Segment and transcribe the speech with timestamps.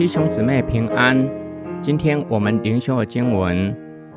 [0.00, 1.28] 弟兄姊妹平安。
[1.82, 3.76] 今天我们灵修的经文，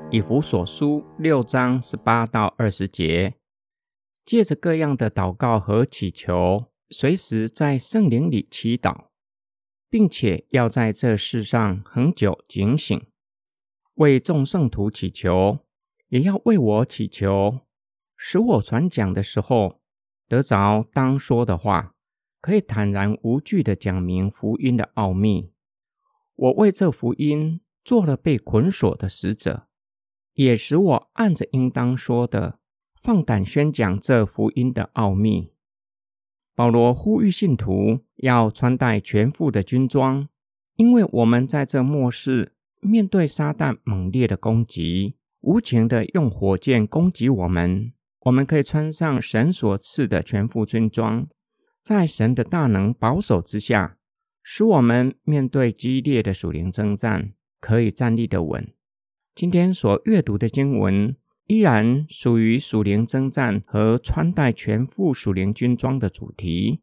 [0.10, 3.34] 以弗所书六章十八到二十节，
[4.24, 9.08] 借着各样的祷告和祈求，随时在圣灵里祈祷，
[9.90, 13.06] 并且要在这世上恒久警醒，
[13.96, 15.60] 为众圣徒祈求，
[16.08, 17.60] 也要为我祈求，
[18.16, 19.82] 使我传讲的时候
[20.30, 21.94] 得着当说的话，
[22.40, 25.52] 可以坦然无惧的讲明福音的奥秘。
[26.36, 29.68] 我为这福音做了被捆锁的使者，
[30.34, 32.60] 也使我按着应当说的，
[33.02, 35.54] 放胆宣讲这福音的奥秘。
[36.56, 40.30] 保罗呼吁信徒要穿戴全副的军装，
[40.76, 51.28] 因为我们在这末世面对撒旦猛烈的攻击，无情的用火箭攻击我们，我们可以穿上神所赐的全副军装，
[51.82, 53.98] 在神的大能保守之下。
[54.44, 58.74] 使我们面对激烈的属灵征战，可以站立得稳。
[59.34, 61.16] 今天所阅读的经文
[61.48, 66.82] 依然属于属灵征战和穿戴全副属灵军装的主题。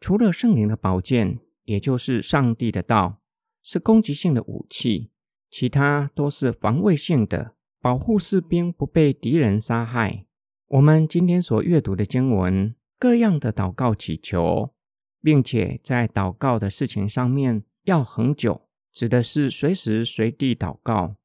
[0.00, 3.20] 除了圣灵的宝剑，也就是上帝的道，
[3.62, 5.10] 是攻击性的武器，
[5.48, 10.26] 其他都是防卫性的，保护士兵不被敌人杀害。
[10.66, 14.74] 我们今天所阅读的经文，各样的祷告祈求。
[15.22, 21.16] 并且在祷告的事情上面要恒久，指的是随时随地祷告，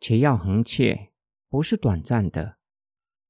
[0.00, 1.10] 且要恒切，
[1.48, 2.58] 不是短暂的。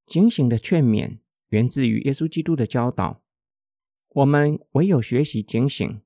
[0.06, 3.22] 警醒的劝勉源自于耶稣基督的教导。
[4.08, 6.00] 我们唯有学习警醒，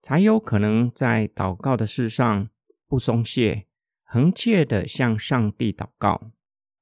[0.00, 2.48] 才有可能在祷告的事上
[2.86, 3.66] 不松懈，
[4.04, 6.30] 恒切地向上帝祷告。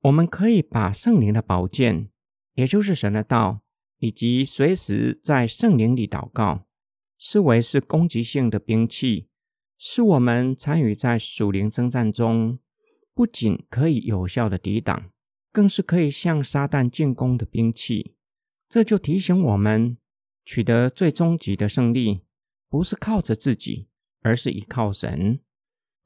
[0.03, 2.11] 我们可以把圣灵的宝剑，
[2.55, 3.63] 也就是神的道。
[3.99, 6.67] 以及随时在圣灵里祷告，
[7.19, 9.29] 视为是攻击性的兵器，
[9.77, 12.59] 是我们参与在属灵征战中，
[13.12, 15.11] 不仅可以有效的抵挡，
[15.53, 18.15] 更是可以向撒旦进攻的兵器。
[18.69, 19.97] 这就提醒我们，
[20.45, 22.21] 取得最终极的胜利，
[22.69, 23.89] 不是靠着自己，
[24.22, 25.41] 而是依靠神。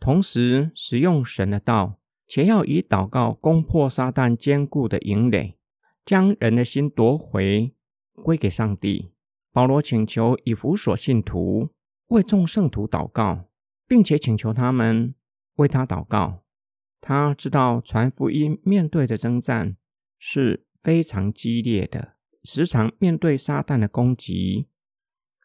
[0.01, 5.59] 同时使用神的道，且要以祷告攻破撒旦坚固的营垒，
[6.05, 7.75] 将人的心夺回。
[8.15, 9.13] 归给上帝。
[9.53, 11.71] 保罗请求以弗所信徒
[12.09, 13.49] 为众圣徒祷告，
[13.87, 15.15] 并且请求他们
[15.57, 16.43] 为他祷告。
[17.01, 19.77] 他知道传福音面对的征战
[20.19, 24.69] 是非常激烈的，时常面对撒旦的攻击。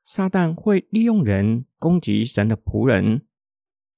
[0.04, 3.26] 撒旦会利用人攻击神的仆人。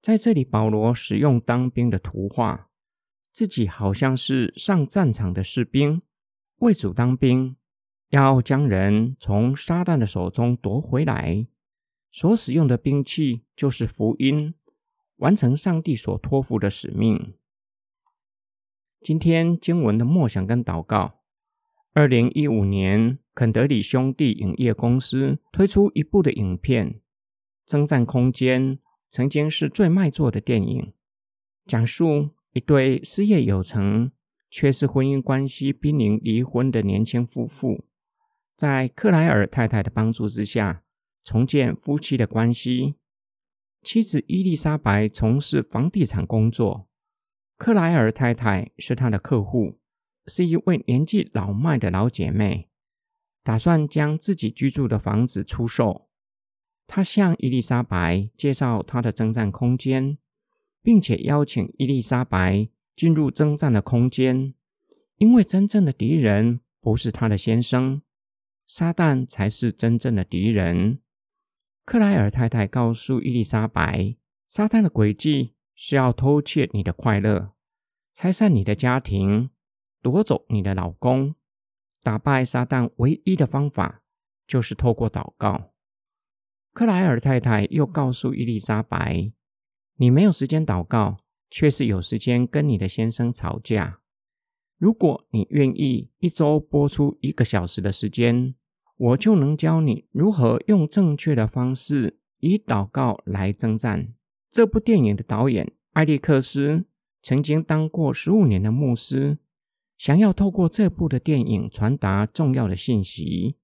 [0.01, 2.69] 在这里，保罗使用当兵的图画，
[3.31, 6.01] 自己好像是上战场的士兵，
[6.59, 7.57] 为主当兵。
[8.09, 11.45] 要将人从撒旦的手中夺回来，
[12.09, 14.55] 所使用的兵器就是福音，
[15.17, 17.35] 完成上帝所托付的使命。
[18.99, 21.19] 今天经文的默想跟祷告。
[21.93, 26.93] 二零一五年，肯德里兄弟影业公司推出一部的影片
[27.65, 28.77] 《征战空间》，
[29.07, 30.93] 曾经是最卖座的电影，
[31.65, 34.11] 讲述一对事业有成
[34.49, 37.85] 却是婚姻关系濒临离婚的年轻夫妇。
[38.59, 40.83] 在克莱尔太太的帮助之下，
[41.23, 42.95] 重建夫妻的关系。
[43.81, 46.89] 妻子伊丽莎白从事房地产工作，
[47.57, 49.79] 克莱尔太太是她的客户，
[50.27, 52.67] 是一位年纪老迈的老姐妹，
[53.45, 56.09] 打算将自己居住的房子出售。
[56.85, 60.17] 她向伊丽莎白介绍她的征战空间，
[60.83, 64.53] 并且邀请伊丽莎白进入征战的空间，
[65.15, 68.01] 因为真正的敌人不是她的先生。
[68.71, 70.99] 撒旦才是真正的敌人。
[71.85, 74.15] 克莱尔太太告诉伊丽莎白，
[74.45, 77.53] 撒旦的诡计是要偷窃你的快乐，
[78.13, 79.49] 拆散你的家庭，
[80.03, 81.33] 夺走你的老公。
[82.03, 84.03] 打败撒旦唯一的方法
[84.45, 85.73] 就是透过祷告。
[86.71, 89.33] 克莱尔太太又告诉伊丽莎白，
[89.95, 91.17] 你没有时间祷告，
[91.49, 94.01] 却是有时间跟你的先生吵架。
[94.77, 98.55] 如果你愿意一周播出一个小时的时间，
[98.99, 104.13] 我就能教你如何用正确的方式以祷告来征战。
[104.51, 106.83] 这部电影的导演艾利克斯
[107.21, 109.37] 曾经当过十五年的牧师，
[109.97, 113.55] 想要透过这部的电影传达重要的信息：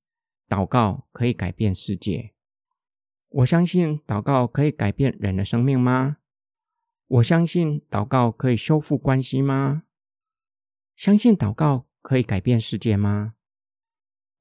[0.47, 2.31] 祷告可以改变世界。
[3.27, 6.17] 我相信祷告可以改变人的生命吗？
[7.07, 9.83] 我相信祷告可以修复关系吗？
[10.95, 13.34] 相信祷告可以改变世界吗？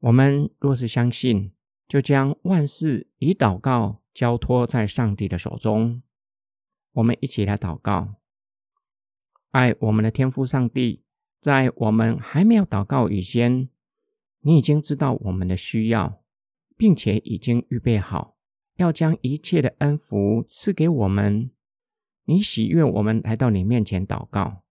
[0.05, 1.53] 我们若是相信，
[1.89, 6.03] 就将万事以祷告交托在上帝的手中。
[6.93, 8.17] 我们一起来祷告。
[9.53, 11.05] 爱我们的天父上帝，
[11.41, 13.71] 在我们还没有祷告以前，
[14.41, 16.23] 你已经知道我们的需要，
[16.77, 18.37] 并且已经预备好，
[18.77, 21.51] 要将一切的恩福赐给我们。
[22.27, 24.65] 你喜悦我们来到你面前祷告，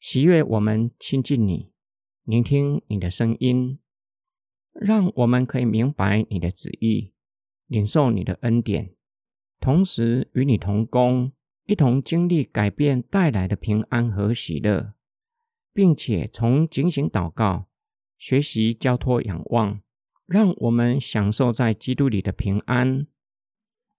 [0.00, 1.70] 喜悦我们亲近你，
[2.24, 3.78] 聆听你的声音，
[4.74, 7.12] 让我们可以明白你的旨意，
[7.66, 8.94] 领受你的恩典，
[9.60, 11.32] 同时与你同工，
[11.66, 14.94] 一同经历改变带来的平安和喜乐，
[15.72, 17.68] 并且从警醒祷告、
[18.18, 19.80] 学习交托仰望，
[20.26, 23.06] 让我们享受在基督里的平安。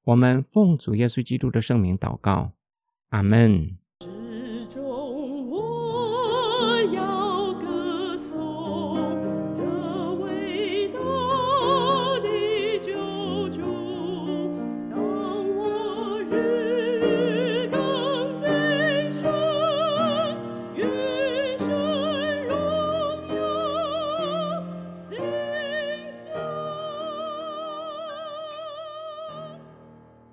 [0.03, 2.53] 我们奉主耶稣基督的圣名祷告。
[3.09, 3.84] 阿门。